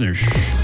[0.00, 0.57] 嗯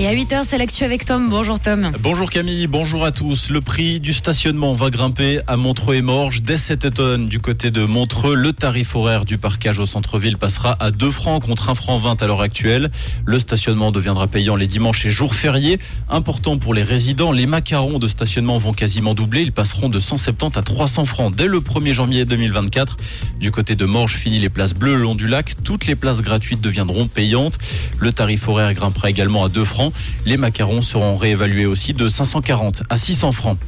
[0.00, 1.28] Et à 8h, c'est l'actu avec Tom.
[1.28, 1.92] Bonjour Tom.
[2.00, 3.50] Bonjour Camille, bonjour à tous.
[3.50, 7.28] Le prix du stationnement va grimper à Montreux et Morges dès cet automne.
[7.28, 11.44] Du côté de Montreux, le tarif horaire du parquage au centre-ville passera à 2 francs
[11.44, 12.90] contre 1 franc 20 à l'heure actuelle.
[13.26, 15.78] Le stationnement deviendra payant les dimanches et jours fériés.
[16.08, 19.42] Important pour les résidents, les macarons de stationnement vont quasiment doubler.
[19.42, 22.96] Ils passeront de 170 à 300 francs dès le 1er janvier 2024.
[23.38, 25.62] Du côté de Morges, fini les places bleues le long du lac.
[25.62, 27.58] Toutes les places gratuites deviendront payantes.
[27.98, 29.89] Le tarif horaire grimpera également à 2 francs.
[30.26, 33.58] Les macarons seront réévalués aussi de 540 à 600 francs.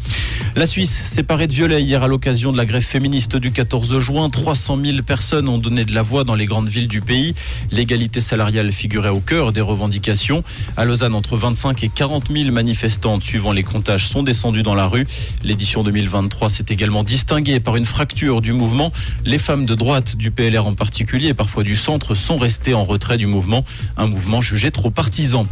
[0.57, 3.99] La Suisse s'est parée de violet hier à l'occasion de la grève féministe du 14
[3.99, 4.29] juin.
[4.29, 7.35] 300 000 personnes ont donné de la voix dans les grandes villes du pays.
[7.71, 10.45] L'égalité salariale figurait au cœur des revendications.
[10.77, 14.87] À Lausanne, entre 25 et 40 000 manifestantes suivant les comptages sont descendues dans la
[14.87, 15.07] rue.
[15.43, 18.93] L'édition 2023 s'est également distinguée par une fracture du mouvement.
[19.25, 23.19] Les femmes de droite, du PLR en particulier, parfois du centre, sont restées en retrait
[23.19, 23.65] du mouvement.
[23.97, 25.47] Un mouvement jugé trop partisan.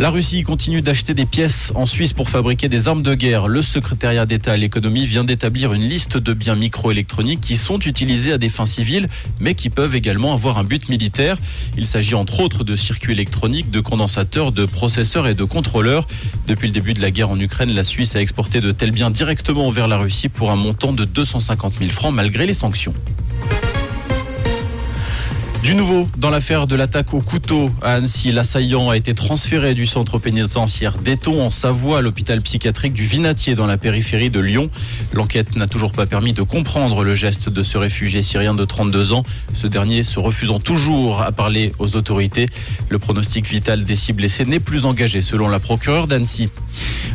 [0.00, 3.48] La Russie continue d'acheter des pièces en Suisse pour fabriquer des armes de guerre.
[3.48, 8.32] Le secrétariat d'État à l'économie vient d'établir une liste de biens microélectroniques qui sont utilisés
[8.32, 11.36] à des fins civiles, mais qui peuvent également avoir un but militaire.
[11.76, 16.06] Il s'agit entre autres de circuits électroniques, de condensateurs, de processeurs et de contrôleurs.
[16.46, 19.10] Depuis le début de la guerre en Ukraine, la Suisse a exporté de tels biens
[19.10, 22.94] directement vers la Russie pour un montant de 250 000 francs malgré les sanctions.
[25.62, 29.86] Du nouveau, dans l'affaire de l'attaque au couteau à Annecy, l'assaillant a été transféré du
[29.86, 34.70] centre pénitentiaire d'Eton en Savoie à l'hôpital psychiatrique du Vinatier dans la périphérie de Lyon.
[35.12, 39.12] L'enquête n'a toujours pas permis de comprendre le geste de ce réfugié syrien de 32
[39.12, 42.46] ans, ce dernier se refusant toujours à parler aux autorités.
[42.88, 46.48] Le pronostic vital des cibles blessés n'est plus engagé selon la procureure d'Annecy.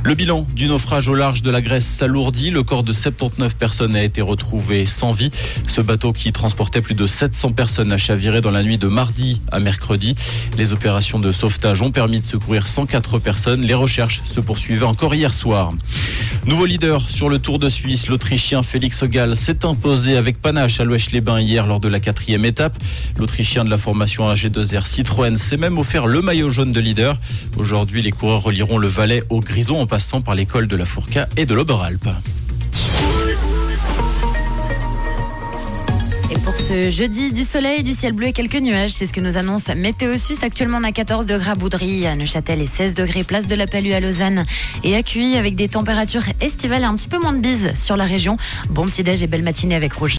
[0.04, 2.52] Le bilan du naufrage au large de la Grèce s'alourdit.
[2.52, 5.32] Le corps de 79 personnes a été retrouvé sans vie.
[5.68, 9.42] Ce bateau qui transportait plus de 700 personnes a chaviré dans la nuit de mardi
[9.52, 10.16] à mercredi.
[10.58, 13.62] Les opérations de sauvetage ont permis de secourir 104 personnes.
[13.62, 15.72] Les recherches se poursuivaient encore hier soir.
[16.46, 20.84] Nouveau leader sur le Tour de Suisse, l'Autrichien Félix Gall s'est imposé avec panache à
[20.84, 22.78] l'Ouest-les-Bains hier lors de la quatrième étape.
[23.18, 27.18] L'Autrichien de la formation AG2R Citroën s'est même offert le maillot jaune de leader.
[27.58, 31.28] Aujourd'hui, les coureurs relieront le Valais au Grison en passant par l'école de la Fourca
[31.38, 32.08] et de l'Oberalp.
[36.68, 39.70] Ce jeudi, du soleil, du ciel bleu et quelques nuages, c'est ce que nous annonce
[39.70, 40.42] Météo Suisse.
[40.42, 43.68] Actuellement, on a 14 degrés à Boudry, à Neuchâtel et 16 degrés place de la
[43.68, 44.46] Palue à Lausanne
[44.84, 45.04] et à
[45.38, 48.38] avec des températures estivales et un petit peu moins de bise sur la région.
[48.72, 50.14] Bon petit déj et belle matinée avec Rouge.